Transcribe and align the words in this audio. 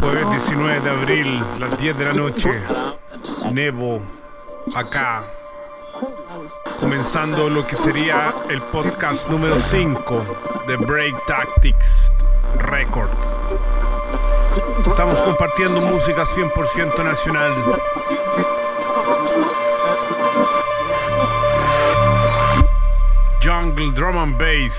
Jueves 0.00 0.30
19 0.30 0.80
de 0.80 0.90
abril, 0.90 1.44
las 1.60 1.78
10 1.78 1.98
de 1.98 2.04
la 2.04 2.12
noche. 2.12 2.62
Nevo, 3.52 4.02
acá. 4.74 5.22
Comenzando 6.80 7.48
lo 7.48 7.66
que 7.66 7.76
sería 7.76 8.34
el 8.48 8.60
podcast 8.62 9.28
número 9.28 9.60
5 9.60 10.24
de 10.66 10.76
Break 10.76 11.26
Tactics 11.26 12.10
Records. 12.56 13.26
Estamos 14.86 15.20
compartiendo 15.20 15.80
música 15.80 16.24
100% 16.24 17.04
nacional. 17.04 17.52
Drum 23.88 24.18
and 24.18 24.36
Bass. 24.36 24.74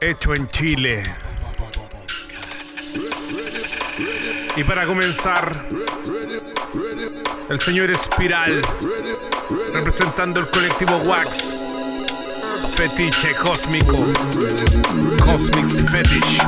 Hecho 0.00 0.34
en 0.34 0.48
Chile. 0.48 1.02
Y 4.56 4.64
para 4.64 4.84
comenzar, 4.84 5.50
el 7.48 7.60
señor 7.60 7.90
Espiral, 7.90 8.60
representando 9.72 10.40
el 10.40 10.48
colectivo 10.48 10.96
Wax. 11.06 11.71
Fetiche 12.74 13.34
cósmico. 13.34 13.96
Cosmic 15.24 15.68
Fetish. 15.90 16.38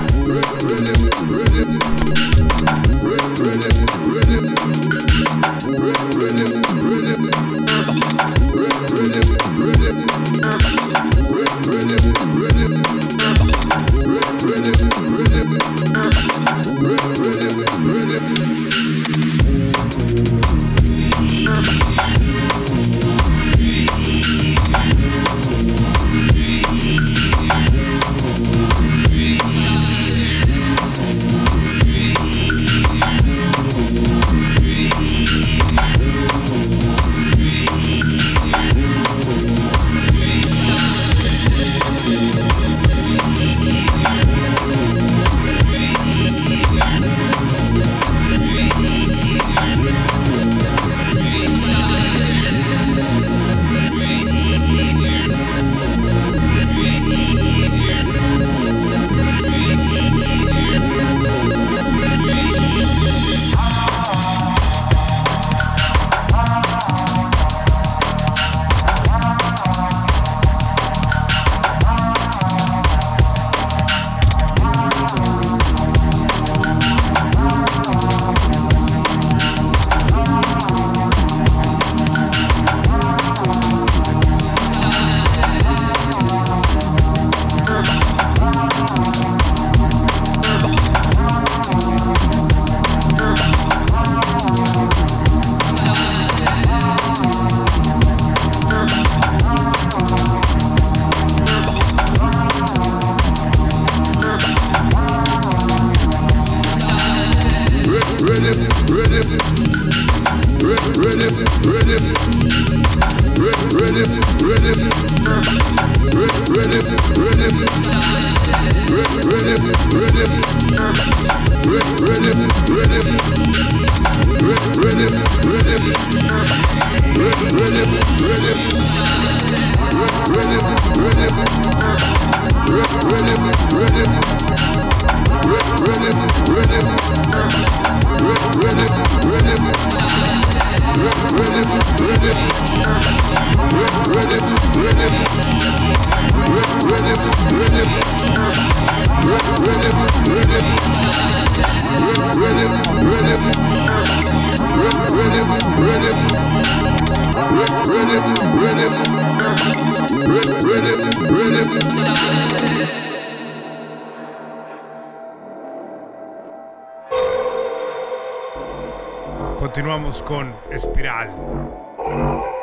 Continuamos 169.64 170.20
con 170.22 170.54
Espiral. 170.70 171.34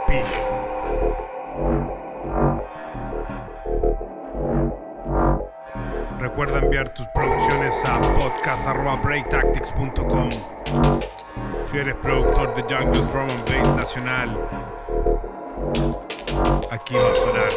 Pig. 0.07 0.23
Recuerda 6.19 6.59
enviar 6.59 6.89
tus 6.89 7.07
producciones 7.07 7.73
a 7.85 7.99
podcast.breaktactics.com. 8.19 10.29
Si 11.71 11.77
eres 11.79 11.95
productor 11.95 12.53
de 12.53 12.61
Jungle 12.61 13.01
Drum 13.11 13.27
and 13.27 13.49
Bass 13.49 13.75
Nacional, 13.75 14.37
aquí 16.69 16.93
va 16.93 17.09
a 17.09 17.15
sonar. 17.15 17.49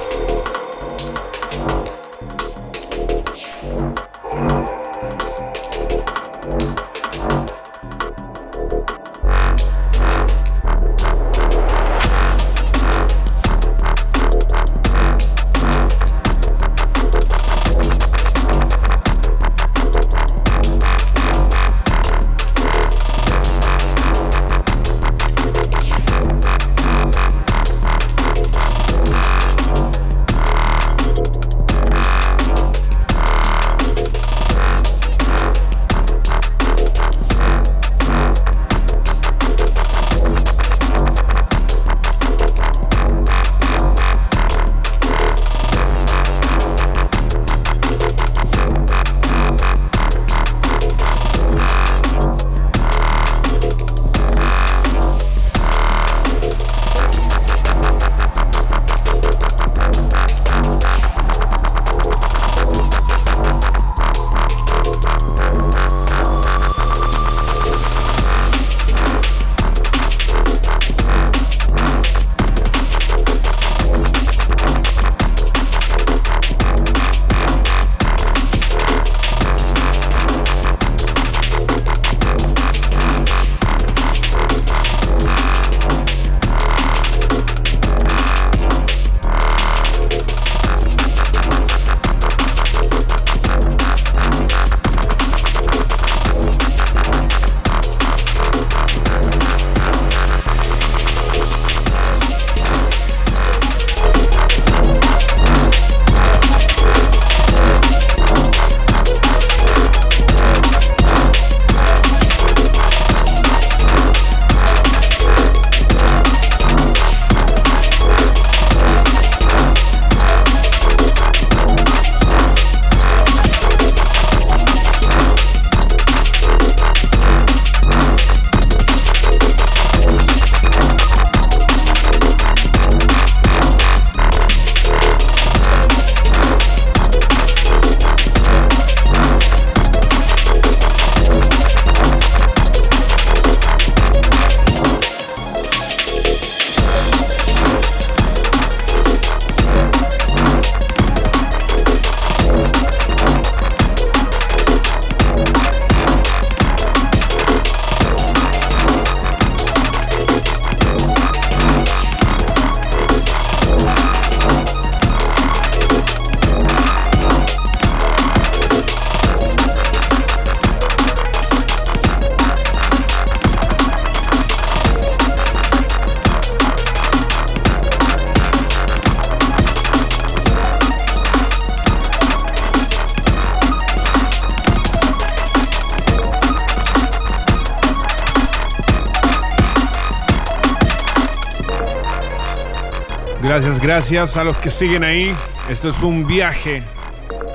Gracias, 193.84 194.38
a 194.38 194.44
los 194.44 194.56
que 194.56 194.70
siguen 194.70 195.04
ahí. 195.04 195.36
Esto 195.68 195.90
es 195.90 196.00
un 196.00 196.26
viaje, 196.26 196.82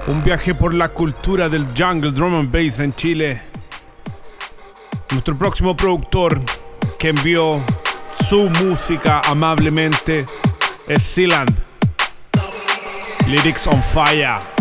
un 0.06 0.24
viaje 0.24 0.54
por 0.54 0.76
la 0.76 0.90
cultura 0.90 1.50
del 1.50 1.66
jungle 1.76 2.12
drum 2.12 2.36
and 2.36 2.52
bass 2.52 2.78
en 2.80 2.94
Chile. 2.94 3.42
Nuestro 5.10 5.36
próximo 5.36 5.76
productor 5.76 6.40
que 7.00 7.10
envió 7.10 7.60
su 8.12 8.48
música 8.64 9.24
amablemente 9.26 10.28
es 10.88 11.02
Sealand. 11.02 11.64
Lyrics 13.26 13.66
on 13.66 13.82
Fire. 13.82 14.59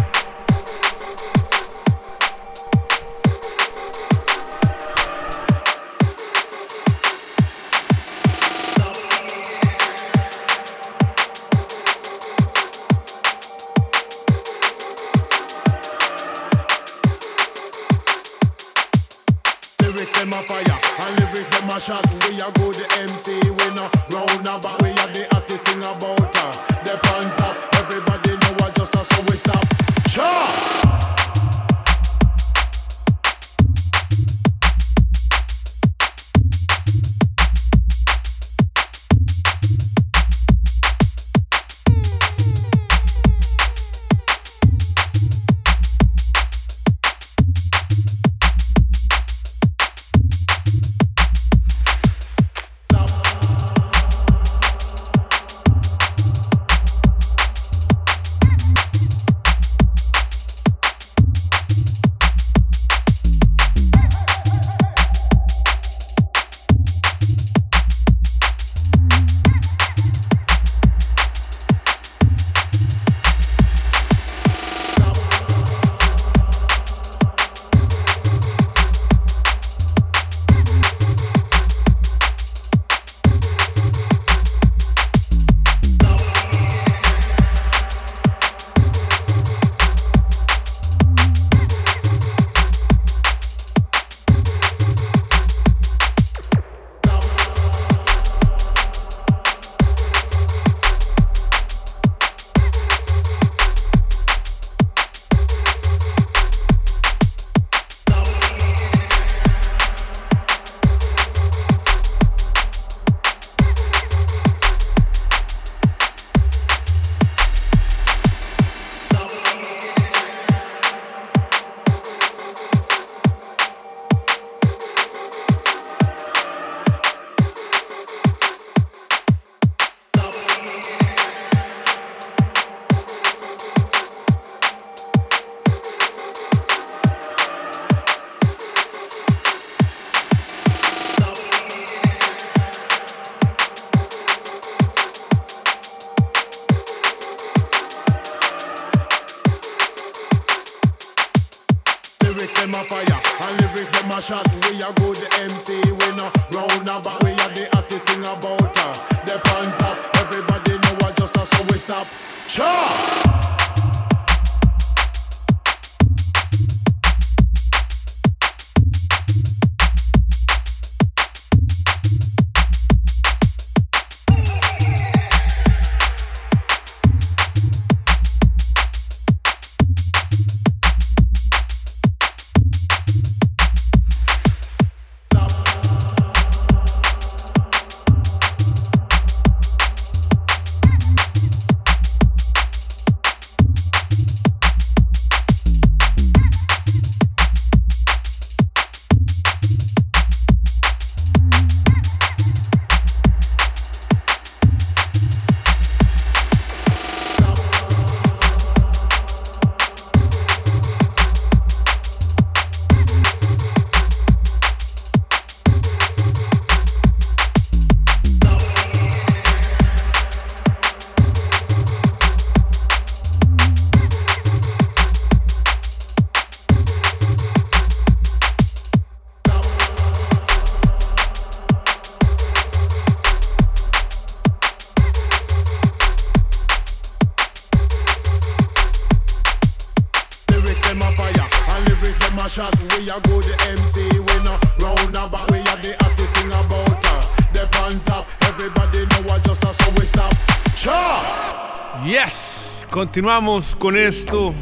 Continuamos 252.98 253.76
con 253.76 253.96
esto. 253.96 254.52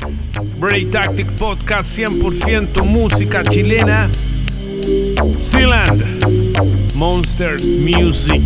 Break 0.59 0.91
Tactics 0.91 1.33
Podcast 1.33 1.99
100% 1.99 2.85
música 2.85 3.43
chilena. 3.43 4.11
Sealand. 5.39 6.03
Monsters 6.95 7.65
Music. 7.65 8.43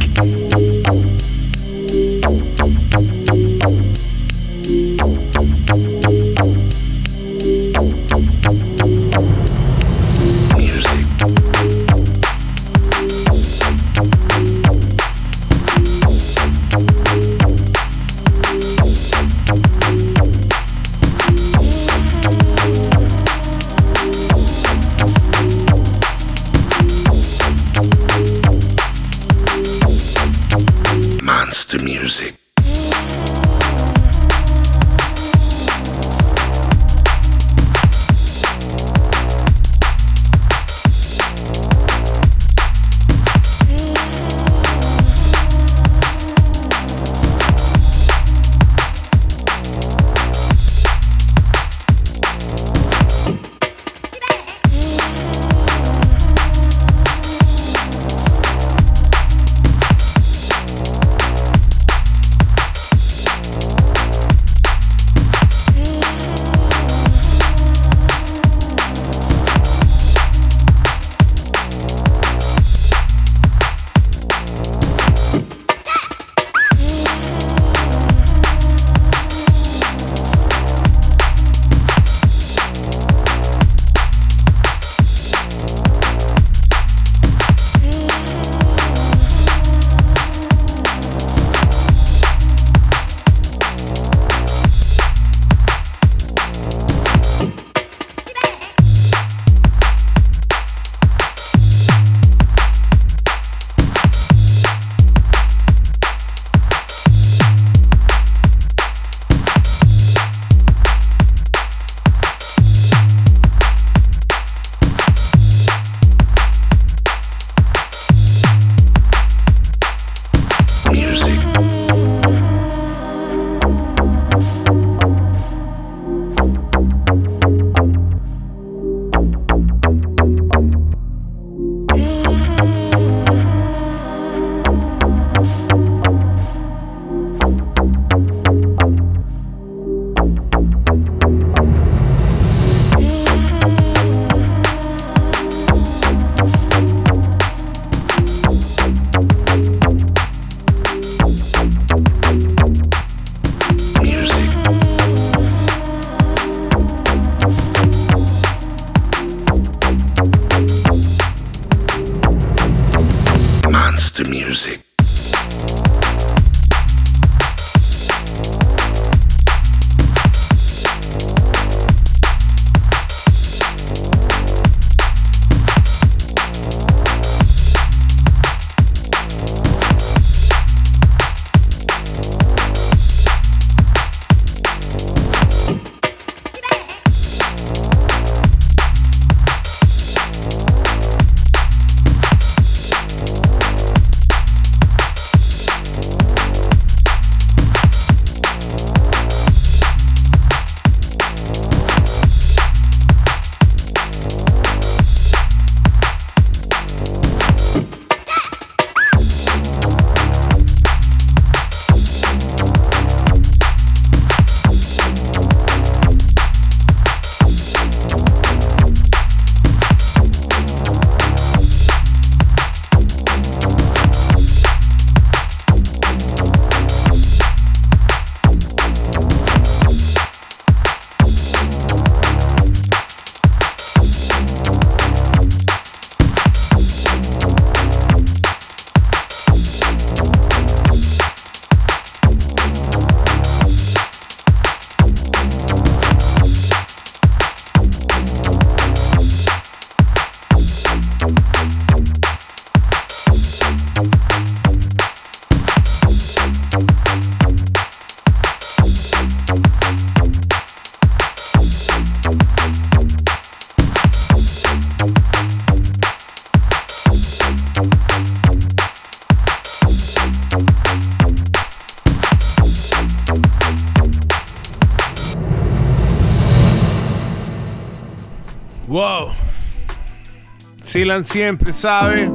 Siempre 281.24 281.72
sabe. 281.72 282.30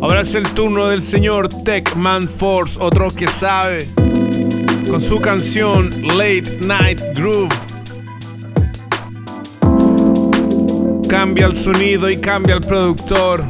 Ahora 0.00 0.20
es 0.20 0.32
el 0.34 0.48
turno 0.50 0.86
del 0.86 1.02
señor 1.02 1.48
Techman 1.64 2.28
Force, 2.28 2.78
otro 2.80 3.10
que 3.10 3.26
sabe, 3.26 3.88
con 4.88 5.02
su 5.02 5.20
canción 5.20 5.90
Late 6.16 6.60
Night 6.64 7.00
Groove. 7.16 7.52
Cambia 11.08 11.46
el 11.46 11.58
sonido 11.58 12.08
y 12.08 12.18
cambia 12.18 12.54
el 12.54 12.60
productor. 12.60 13.44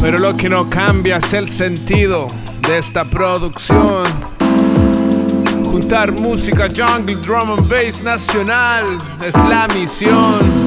Pero 0.00 0.18
lo 0.18 0.36
que 0.36 0.48
no 0.48 0.70
cambia 0.70 1.16
es 1.16 1.32
el 1.32 1.48
sentido 1.48 2.28
de 2.68 2.78
esta 2.78 3.04
producción. 3.04 4.06
Juntar 5.64 6.12
música 6.12 6.68
jungle, 6.68 7.16
drum 7.16 7.50
and 7.50 7.68
bass 7.68 8.02
nacional 8.04 8.96
es 9.22 9.34
la 9.34 9.66
misión. 9.74 10.65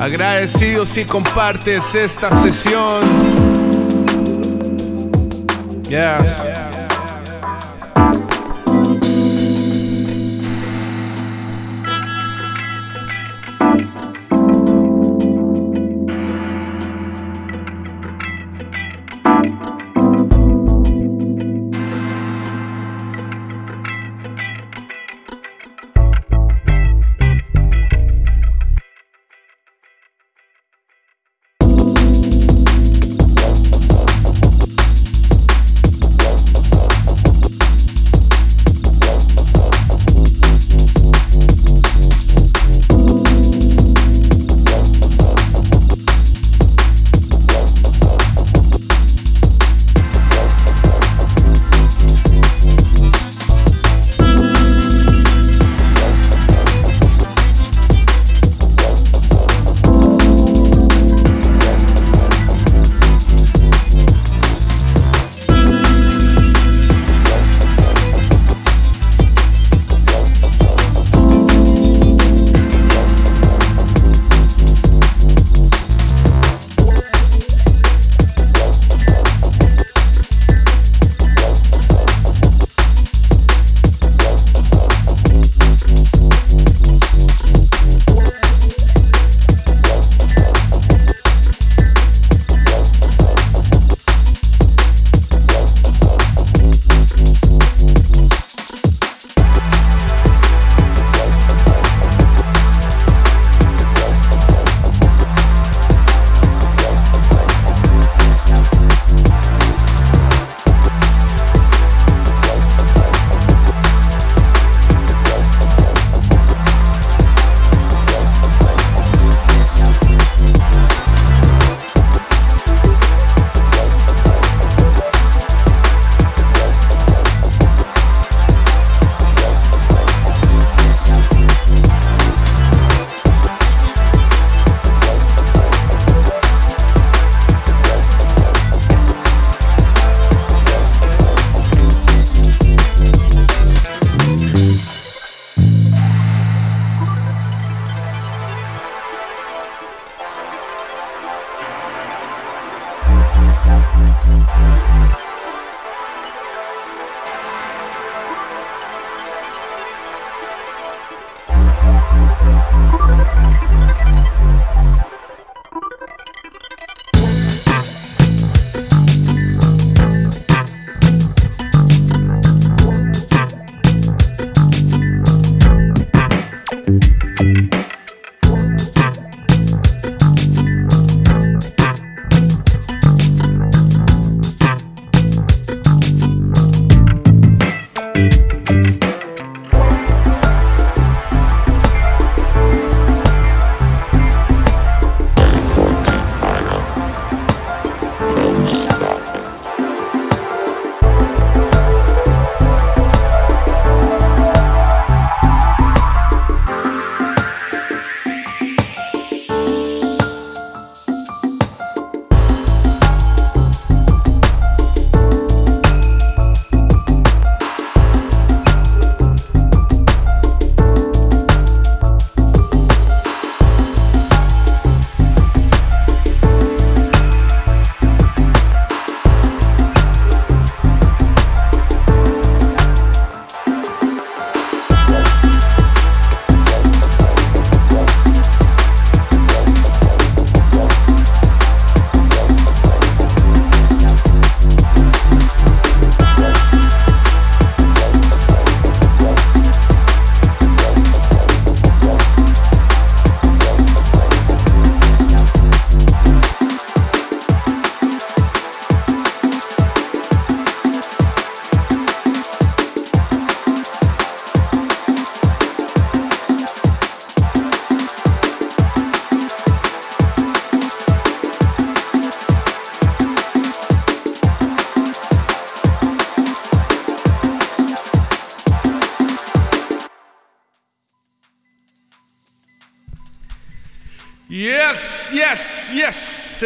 Agradecido 0.00 0.86
si 0.86 1.04
compartes 1.04 1.94
esta 1.94 2.30
sesión. 2.32 3.02
Yeah. 5.88 6.67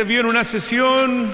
Se 0.05 0.21
una 0.21 0.43
sesión, 0.43 1.31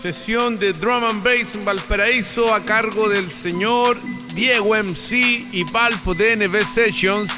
sesión 0.00 0.60
de 0.60 0.72
drum 0.72 1.02
and 1.02 1.24
bass 1.24 1.56
en 1.56 1.64
Valparaíso 1.64 2.54
a 2.54 2.60
cargo 2.60 3.08
del 3.08 3.28
señor 3.28 3.98
Diego 4.32 4.76
MC 4.76 5.12
y 5.50 5.64
Valpo 5.72 6.14
DNB 6.14 6.62
Sessions. 6.64 7.32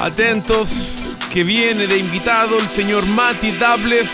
Atentos, 0.00 0.68
que 1.32 1.44
viene 1.44 1.86
de 1.86 1.98
invitado 1.98 2.58
el 2.58 2.68
señor 2.68 3.06
Mati 3.06 3.52
Dables 3.52 4.10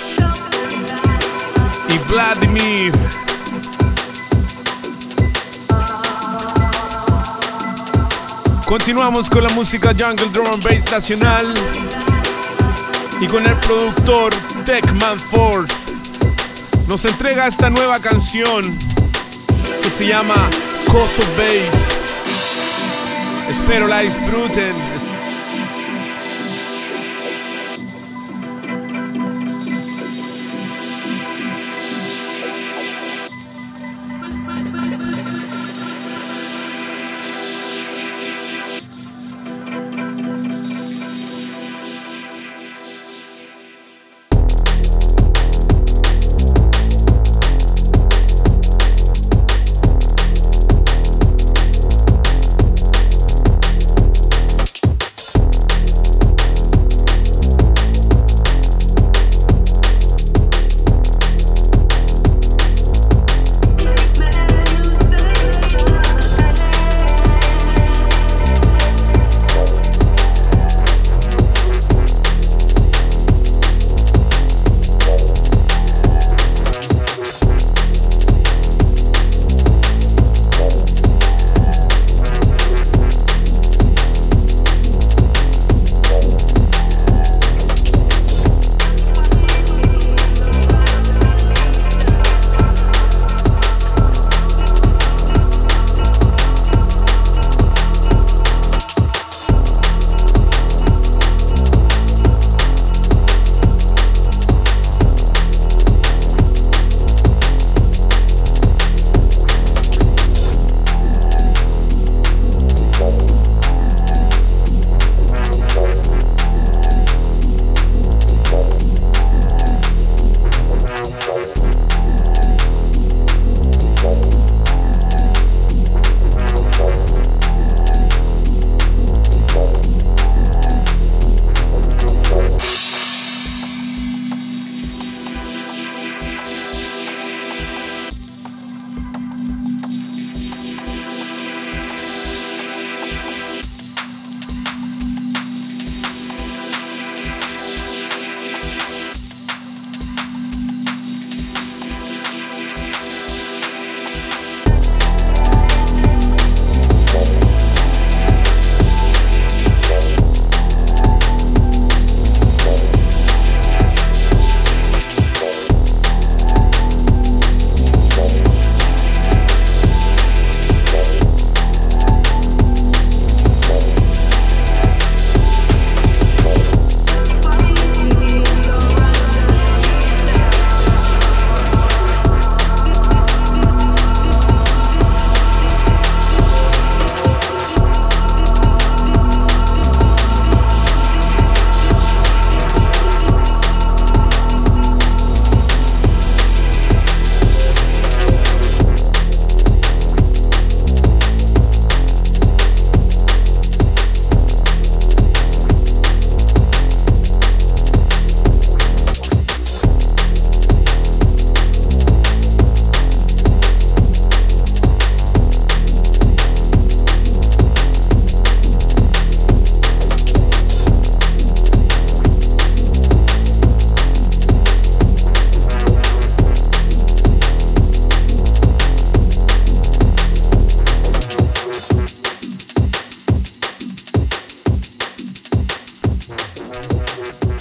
y 1.88 2.12
Vladimir. 2.12 2.92
Continuamos 8.66 9.30
con 9.30 9.42
la 9.42 9.50
música 9.50 9.94
Jungle 9.98 10.28
Drum 10.34 10.48
and 10.52 10.62
Bass 10.62 10.92
Nacional 10.92 11.54
y 13.22 13.26
con 13.26 13.46
el 13.46 13.54
productor 13.54 14.34
Techman 14.68 15.18
Force. 15.18 15.74
Nos 16.88 17.02
entrega 17.06 17.46
esta 17.46 17.70
nueva 17.70 18.00
canción 18.00 18.62
que 19.82 19.88
se 19.88 20.06
llama 20.06 20.34
Coast 20.92 21.18
of 21.18 21.36
Bass. 21.38 21.70
Espero 23.48 23.88
la 23.88 24.00
disfruten. 24.00 24.97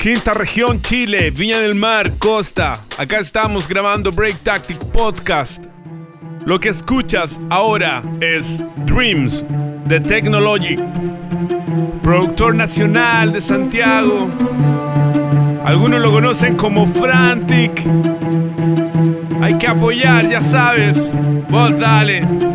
Quinta 0.08 0.34
región 0.34 0.82
Chile, 0.82 1.32
Viña 1.32 1.60
del 1.60 1.76
Mar, 1.76 2.10
Costa. 2.18 2.80
Acá 2.98 3.20
estamos 3.20 3.68
grabando 3.68 4.10
Break 4.10 4.38
Tactic 4.38 4.78
Podcast. 4.94 5.66
Lo 6.46 6.62
que 6.62 6.70
escuchas 6.70 7.42
ahora 7.50 8.02
es 8.22 8.62
Dreams 8.86 9.44
de 9.84 10.00
Technologic, 10.00 10.80
productor 12.02 12.56
nacional 12.56 13.34
de 13.34 13.42
Santiago. 13.42 14.30
Algunos 15.66 16.00
lo 16.00 16.10
conocen 16.10 16.56
como 16.56 16.88
Frantic. 16.88 17.84
Hay 19.42 19.58
que 19.58 19.68
apoyar, 19.68 20.30
ya 20.30 20.40
sabes. 20.40 20.96
Vos 21.50 21.78
dale. 21.78 22.47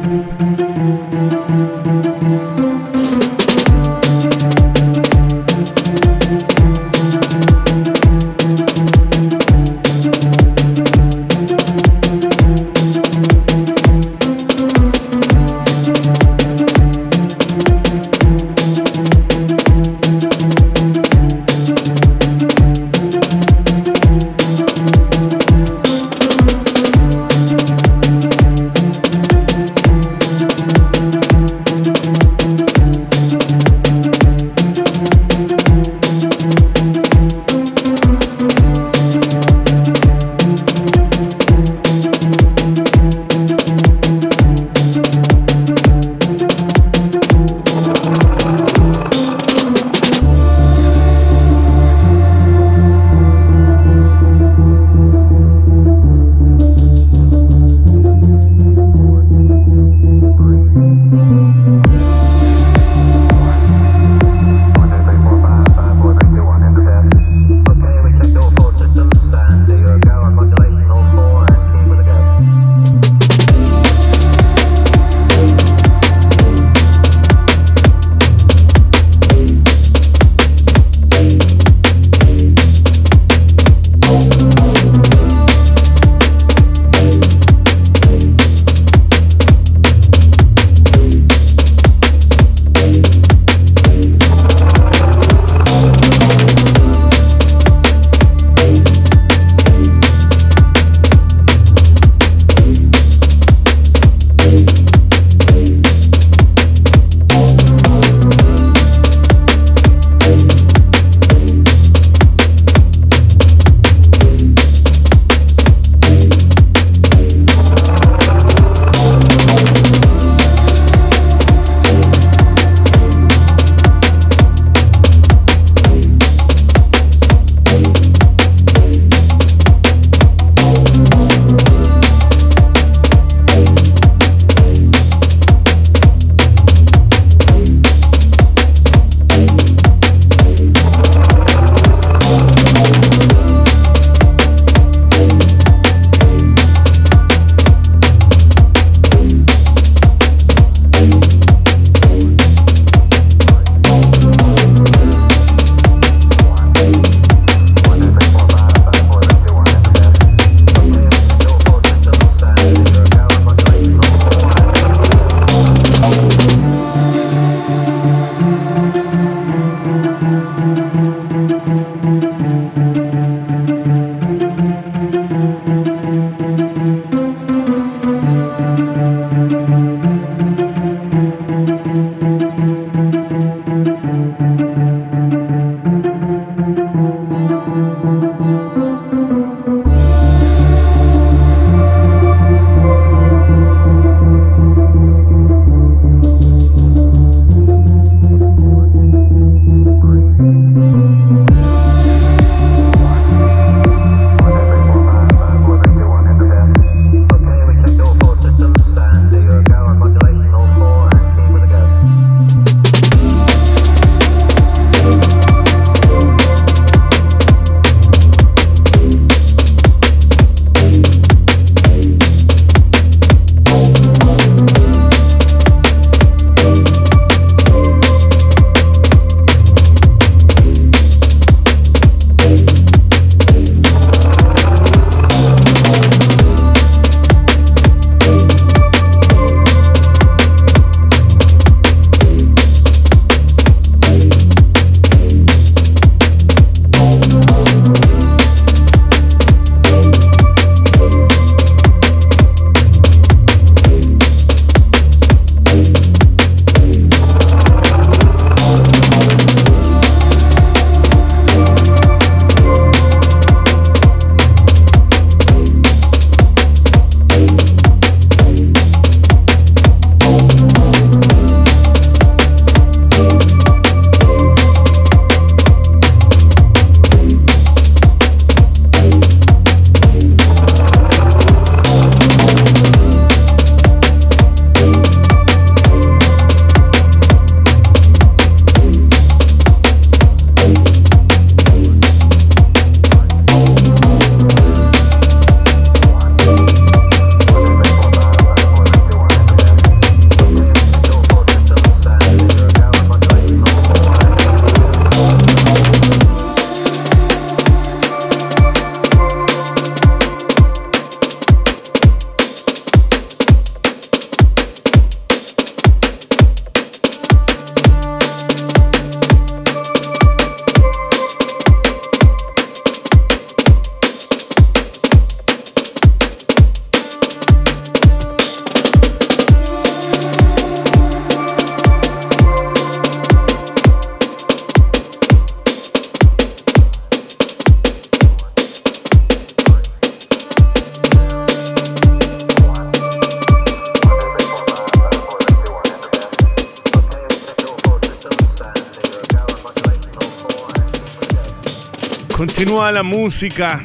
Música 353.02 353.80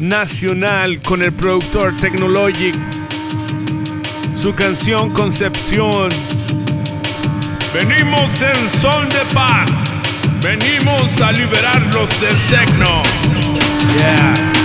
nacional 0.00 1.00
con 1.00 1.22
el 1.22 1.32
productor 1.32 1.96
Technologic. 1.96 2.74
Su 4.40 4.54
canción 4.54 5.10
Concepción. 5.10 6.08
Venimos 7.72 8.30
en 8.42 8.80
son 8.80 9.08
de 9.08 9.24
paz. 9.32 9.70
Venimos 10.42 11.20
a 11.20 11.32
liberarlos 11.32 12.08
del 12.20 12.36
techno. 12.48 13.02
Yeah. 13.96 14.55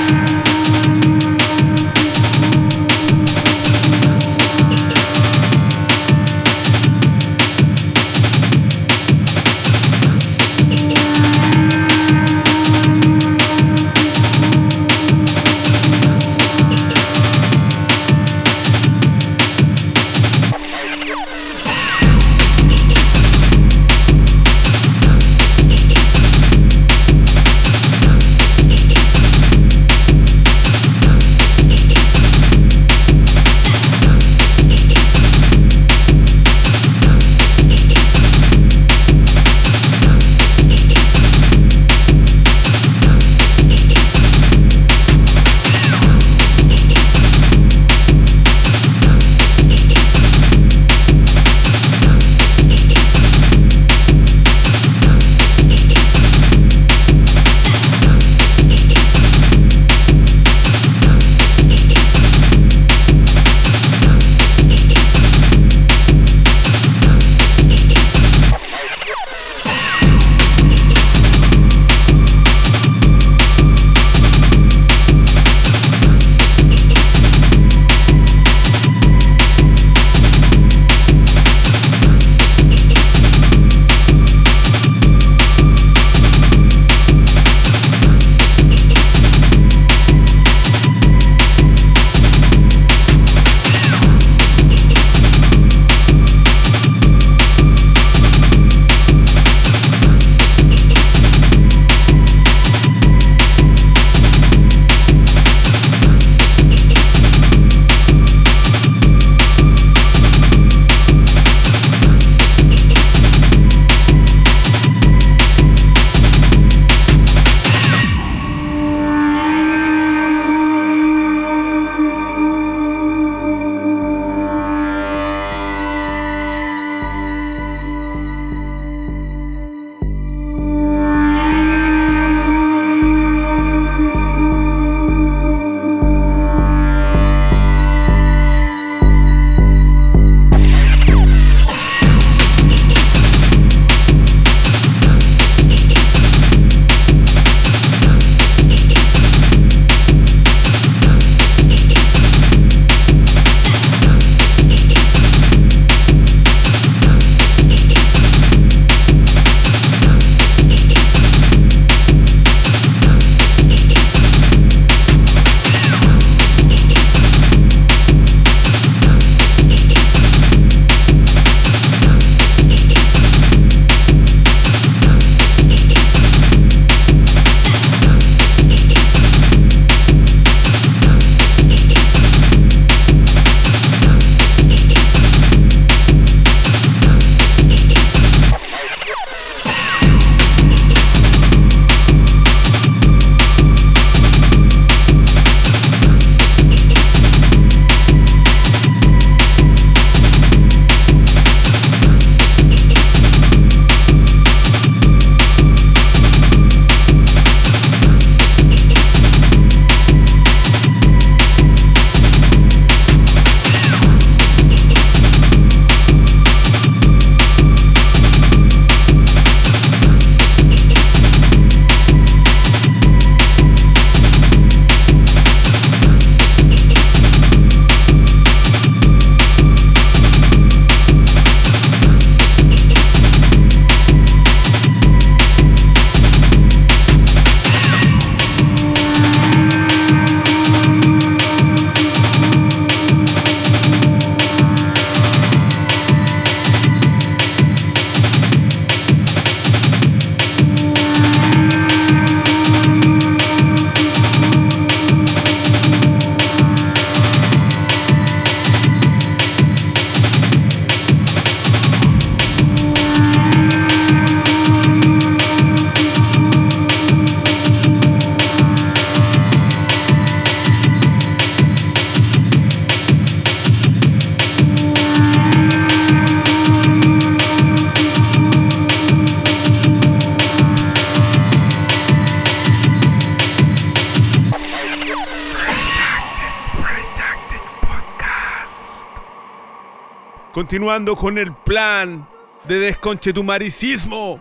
Continuando 290.72 291.17
con 291.17 291.38
el 291.38 291.52
plan 291.52 292.26
de 292.63 292.80
desconchetumaricismo 292.80 294.40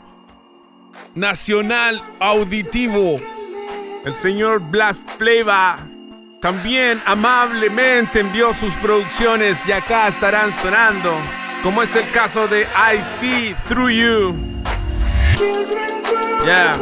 nacional 1.16 2.00
auditivo. 2.20 3.16
El 4.04 4.14
señor 4.14 4.60
Blast 4.60 5.04
Pleva 5.18 5.80
también 6.40 7.02
amablemente 7.04 8.20
envió 8.20 8.54
sus 8.54 8.72
producciones 8.74 9.58
y 9.66 9.72
acá 9.72 10.06
estarán 10.06 10.54
sonando, 10.54 11.16
como 11.64 11.82
es 11.82 11.96
el 11.96 12.08
caso 12.12 12.46
de 12.46 12.60
I 12.60 13.02
See 13.18 13.56
Through 13.66 13.90
You. 13.90 14.36
Yeah. 16.44 16.74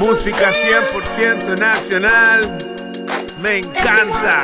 Música 0.00 0.50
100% 0.50 1.60
nacional. 1.60 2.58
Me 3.40 3.58
encanta. 3.58 4.42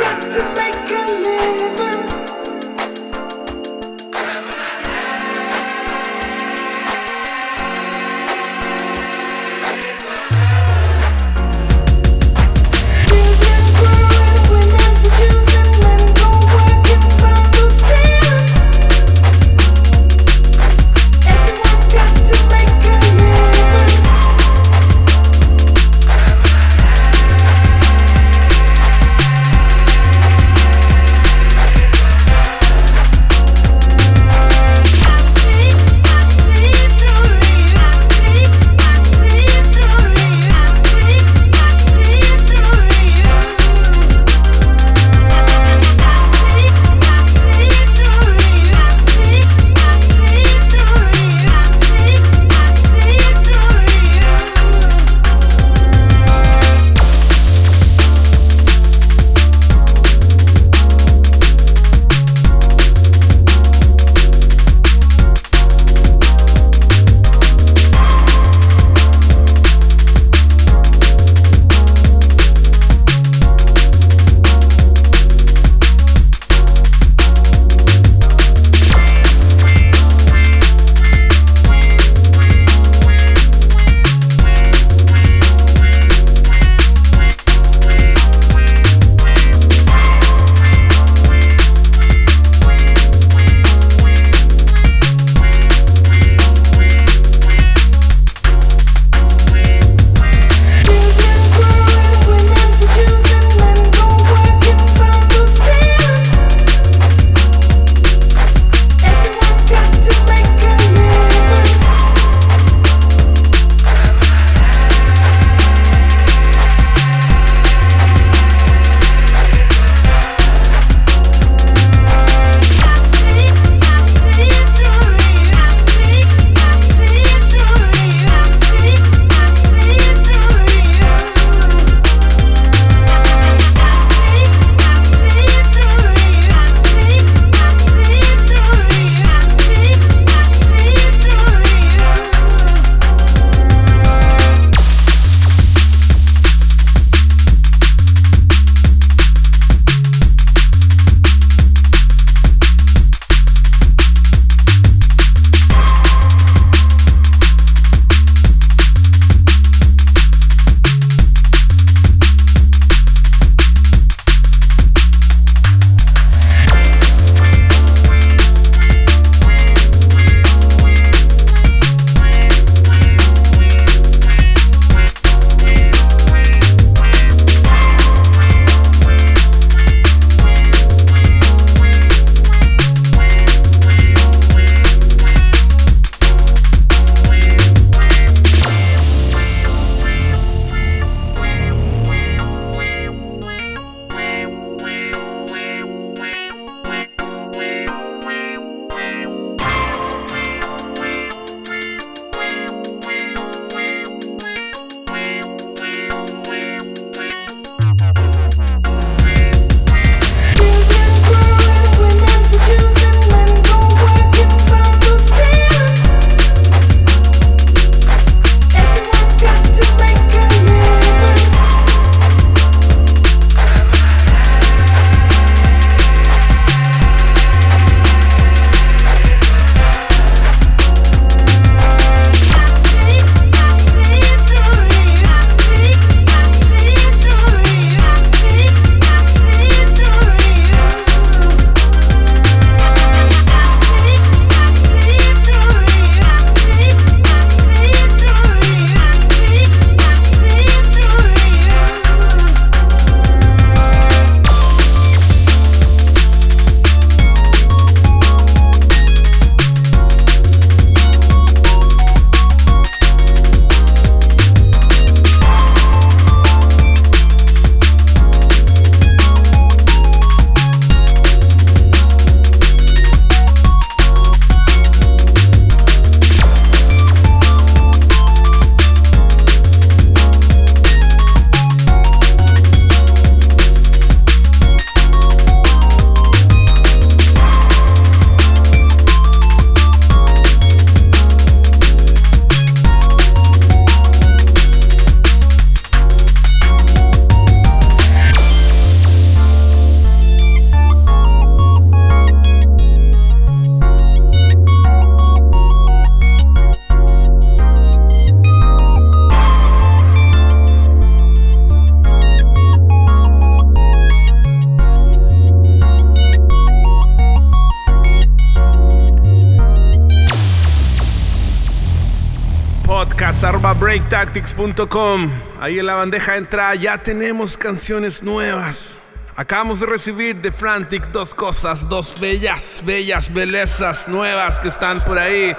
breaktactics.com. 323.86 325.30
Ahí 325.60 325.78
en 325.78 325.86
la 325.86 325.94
bandeja 325.94 326.32
de 326.32 326.38
entrada 326.38 326.74
ya 326.74 326.98
tenemos 326.98 327.56
canciones 327.56 328.20
nuevas. 328.20 328.96
Acabamos 329.36 329.78
de 329.78 329.86
recibir 329.86 330.34
de 330.40 330.50
Frantic 330.50 331.06
dos 331.12 331.36
cosas, 331.36 331.88
dos 331.88 332.18
bellas, 332.18 332.82
bellas 332.84 333.32
bellezas 333.32 334.08
nuevas 334.08 334.58
que 334.58 334.66
están 334.66 335.00
por 335.02 335.20
ahí, 335.20 335.56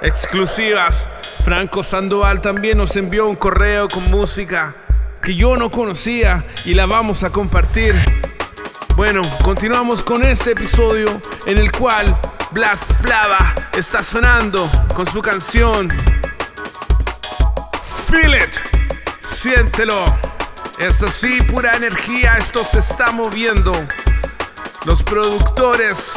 exclusivas. 0.00 1.06
Franco 1.44 1.82
Sandoval 1.84 2.40
también 2.40 2.78
nos 2.78 2.96
envió 2.96 3.26
un 3.26 3.36
correo 3.36 3.88
con 3.88 4.08
música 4.10 4.74
que 5.20 5.36
yo 5.36 5.58
no 5.58 5.70
conocía 5.70 6.42
y 6.64 6.72
la 6.72 6.86
vamos 6.86 7.24
a 7.24 7.30
compartir. 7.30 7.94
Bueno, 8.96 9.20
continuamos 9.44 10.02
con 10.02 10.22
este 10.22 10.52
episodio 10.52 11.08
en 11.44 11.58
el 11.58 11.70
cual 11.72 12.06
Blast 12.52 12.90
Flava 13.02 13.54
está 13.76 14.02
sonando 14.02 14.66
con 14.94 15.06
su 15.06 15.20
canción 15.20 15.90
Feel 18.10 18.34
It. 18.34 18.50
Siéntelo. 19.24 20.04
Es 20.78 21.02
así, 21.02 21.40
pura 21.42 21.72
energía, 21.76 22.36
esto 22.38 22.64
se 22.64 22.80
está 22.80 23.12
moviendo. 23.12 23.72
Los 24.84 25.02
productores, 25.02 26.12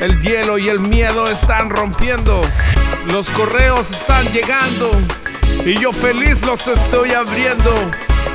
el 0.00 0.18
hielo 0.20 0.58
y 0.58 0.68
el 0.68 0.80
miedo 0.80 1.28
están 1.28 1.70
rompiendo. 1.70 2.42
Los 3.12 3.28
correos 3.30 3.90
están 3.90 4.32
llegando 4.32 4.90
y 5.64 5.78
yo 5.78 5.92
feliz 5.92 6.44
los 6.44 6.66
estoy 6.66 7.12
abriendo. 7.12 7.72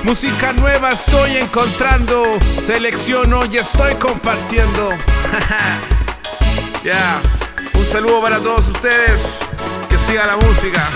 Música 0.03 0.53
nueva 0.53 0.91
estoy 0.91 1.37
encontrando, 1.37 2.23
selecciono 2.65 3.45
y 3.51 3.57
estoy 3.57 3.95
compartiendo. 3.95 4.89
Ya, 6.83 7.21
un 7.75 7.85
saludo 7.85 8.23
para 8.23 8.39
todos 8.39 8.67
ustedes. 8.67 9.37
Que 9.87 9.99
siga 9.99 10.25
la 10.25 10.35
música. 10.37 10.89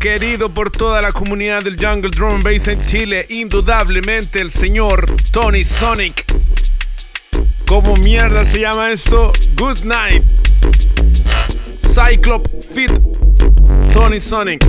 Querido 0.00 0.48
por 0.50 0.70
toda 0.70 1.02
la 1.02 1.12
comunidad 1.12 1.62
del 1.62 1.76
Jungle 1.76 2.10
Drum 2.10 2.42
Bass 2.42 2.68
en 2.68 2.84
Chile, 2.86 3.26
indudablemente 3.28 4.40
el 4.40 4.50
señor 4.50 5.06
Tony 5.32 5.64
Sonic. 5.64 6.24
¿Cómo 7.66 7.94
mierda 7.96 8.44
se 8.44 8.60
llama 8.60 8.92
esto? 8.92 9.32
Good 9.56 9.80
Night. 9.84 10.22
Cyclop 11.82 12.46
Fit 12.62 12.92
Tony 13.92 14.20
Sonic. 14.20 14.62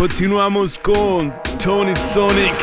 Continuamos 0.00 0.78
con 0.78 1.30
Tony 1.62 1.94
Sonic, 1.94 2.54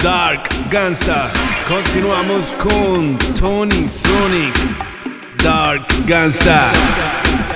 Dark 0.00 0.42
Gangsta. 0.70 1.30
Continuamos 1.66 2.54
con 2.58 3.16
Tony 3.40 3.88
Sonic, 3.88 4.54
Dark 5.42 5.86
Gangsta. 6.06 7.55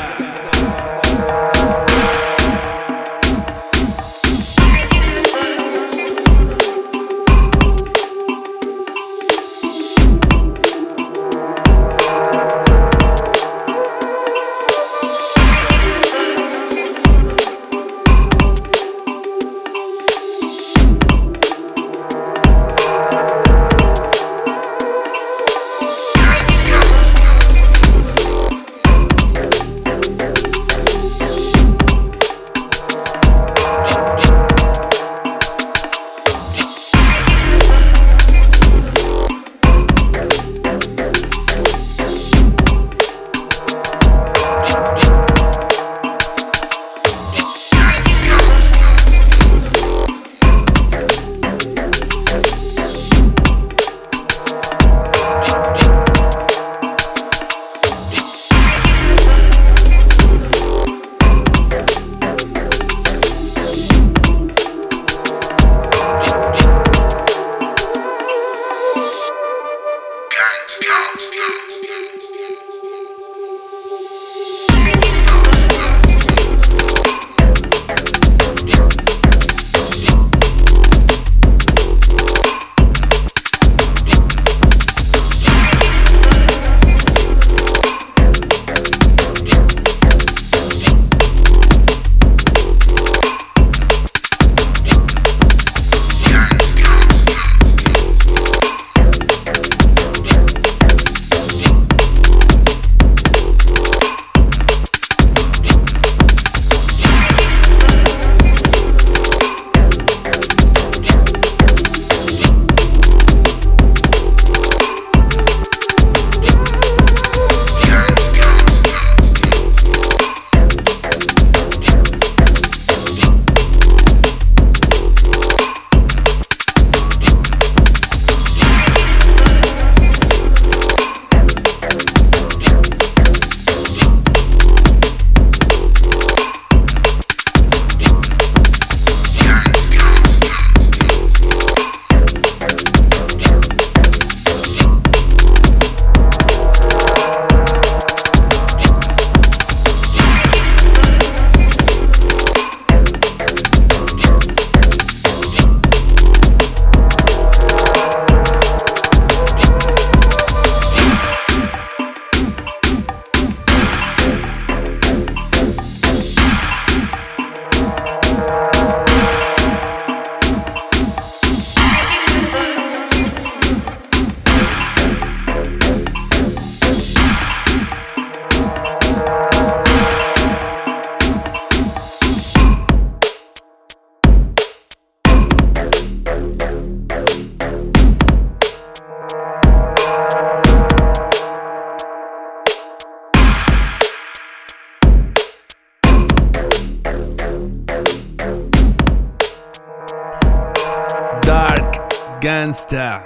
Gangsta. 202.70 203.24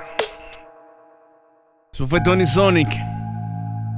Eso 1.92 2.06
fue 2.06 2.18
Tony 2.22 2.46
Sonic. 2.46 2.88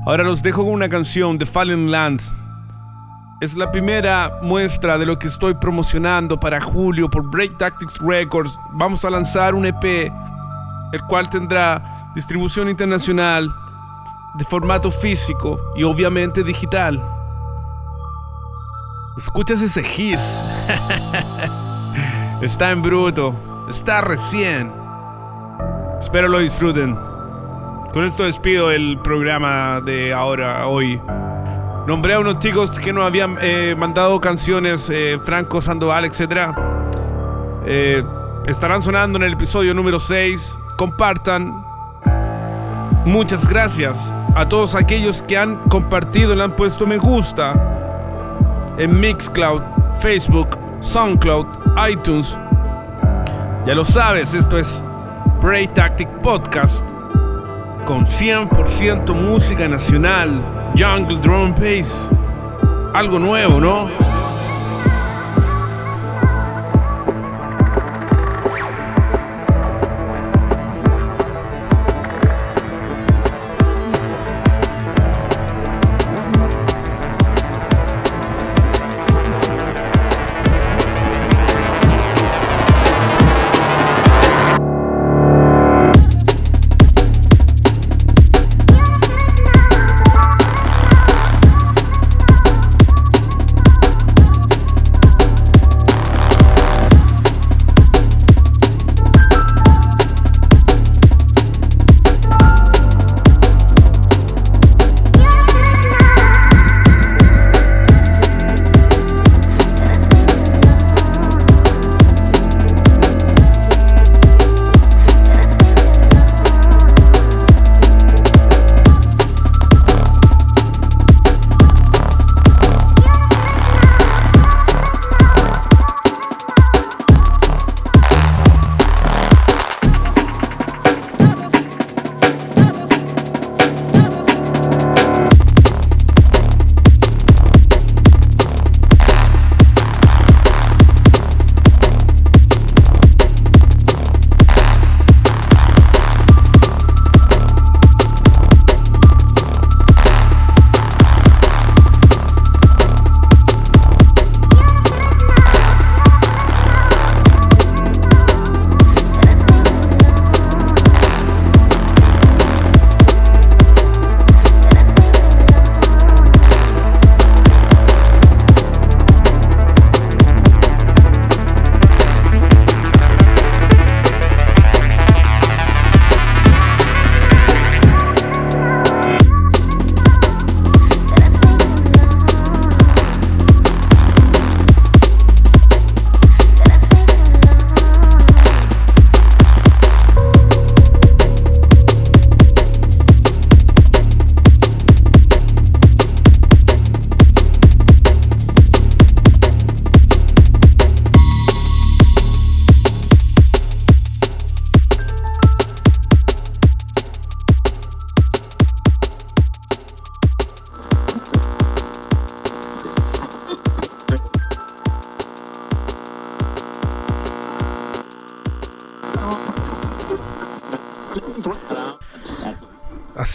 Ahora 0.05 0.25
los 0.25 0.43
dejo 0.43 0.65
con 0.65 0.73
una 0.73 0.89
canción 0.89 1.39
de 1.39 1.47
Fallen 1.47 1.89
Lands. 1.89 2.35
Es 3.41 3.55
la 3.55 3.71
primera 3.71 4.41
muestra 4.43 4.99
de 4.99 5.07
lo 5.07 5.21
que 5.21 5.29
estoy 5.29 5.55
promocionando 5.55 6.41
para 6.41 6.61
julio 6.61 7.09
por 7.09 7.31
Break 7.31 7.59
Tactics 7.59 7.97
Records. 7.99 8.59
Vamos 8.73 9.05
a 9.05 9.11
lanzar 9.11 9.55
un 9.55 9.67
EP, 9.67 9.85
el 10.93 11.03
cual 11.09 11.31
tendrá 11.31 12.11
distribución 12.17 12.69
internacional 12.69 13.49
de 14.39 14.45
formato 14.47 14.91
físico 14.91 15.61
y 15.77 15.85
obviamente 15.85 16.43
digital. 16.43 17.01
Escuchas 19.17 19.63
ese 19.63 19.83
hiss. 19.83 20.43
está 22.43 22.73
en 22.73 22.83
bruto. 22.83 23.33
Está 23.69 24.01
recién. 24.01 24.86
Espero 25.99 26.29
lo 26.29 26.39
disfruten. 26.39 26.97
Con 27.93 28.05
esto 28.05 28.25
despido 28.25 28.71
el 28.71 28.99
programa 28.99 29.81
de 29.81 30.13
ahora, 30.13 30.67
hoy. 30.67 31.01
Nombré 31.87 32.15
a 32.15 32.21
unos 32.21 32.39
chicos 32.39 32.71
que 32.71 32.93
nos 32.93 33.07
habían 33.07 33.39
eh, 33.41 33.75
mandado 33.77 34.21
canciones, 34.21 34.91
eh, 34.91 35.19
Franco 35.25 35.63
Sandoval, 35.63 36.05
etc. 36.05 36.53
Eh, 37.65 38.05
estarán 38.47 38.83
sonando 38.83 39.19
en 39.19 39.25
el 39.25 39.33
episodio 39.33 39.73
número 39.73 39.99
6. 39.99 40.59
Compartan. 40.77 41.65
Muchas 43.07 43.49
gracias 43.49 43.97
a 44.35 44.47
todos 44.47 44.75
aquellos 44.75 45.23
que 45.23 45.39
han 45.39 45.57
compartido 45.69 46.35
y 46.35 46.37
le 46.37 46.43
han 46.43 46.53
puesto 46.57 46.87
me 46.87 46.99
gusta 46.99 47.55
en 48.77 49.01
Mixcloud, 49.01 49.63
Facebook, 50.01 50.59
SoundCloud, 50.81 51.47
iTunes. 51.89 52.37
Ya 53.65 53.75
lo 53.75 53.85
sabes, 53.85 54.35
esto 54.35 54.59
es 54.59 54.85
Break 55.41 55.75
Tactic 55.75 56.09
Podcast 56.23 56.85
con 57.85 58.05
100% 58.05 59.15
música 59.15 59.69
nacional, 59.69 60.41
jungle 60.77 61.19
drum 61.21 61.55
bass. 61.55 62.11
Algo 62.95 63.19
nuevo, 63.19 63.61
¿no? 63.61 64.06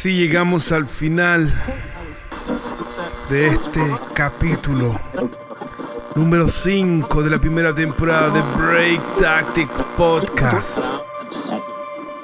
Así 0.02 0.18
llegamos 0.18 0.72
al 0.72 0.88
final 0.88 1.54
de 3.30 3.50
este 3.50 3.82
capítulo 4.16 5.00
número 6.16 6.48
5 6.48 7.22
de 7.22 7.30
la 7.30 7.38
primera 7.38 7.72
temporada 7.72 8.32
de 8.32 8.42
Break 8.42 9.18
Tactic 9.20 9.70
Podcast. 9.96 10.80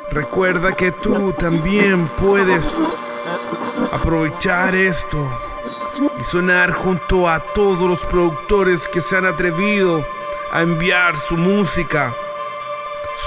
Recuerda 0.10 0.76
que 0.76 0.92
tú 0.92 1.32
también 1.34 2.08
puedes 2.18 2.68
aprovechar 3.92 4.74
esto 4.74 5.30
y 6.20 6.24
sonar 6.24 6.72
junto 6.72 7.30
a 7.30 7.40
todos 7.40 7.88
los 7.88 8.04
productores 8.08 8.88
que 8.88 9.02
se 9.02 9.18
han 9.18 9.28
atrevido 9.28 10.04
a 10.52 10.64
enviar 10.64 11.16
su 11.16 11.38
música. 11.38 12.12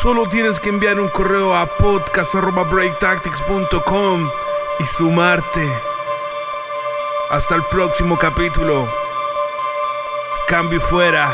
Solo 0.03 0.27
tienes 0.27 0.59
que 0.61 0.71
enviar 0.71 0.99
un 0.99 1.09
correo 1.09 1.55
a 1.55 1.67
podcast.breaktactics.com 1.67 4.31
y 4.79 4.85
sumarte. 4.85 5.69
Hasta 7.29 7.57
el 7.57 7.65
próximo 7.65 8.17
capítulo. 8.17 8.89
Cambio 10.49 10.81
fuera. 10.81 11.31